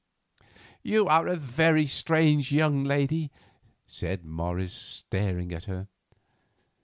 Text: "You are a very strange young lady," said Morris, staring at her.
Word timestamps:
"You 0.81 1.05
are 1.05 1.27
a 1.27 1.35
very 1.35 1.85
strange 1.85 2.51
young 2.51 2.83
lady," 2.83 3.29
said 3.85 4.25
Morris, 4.25 4.73
staring 4.73 5.51
at 5.51 5.65
her. 5.65 5.89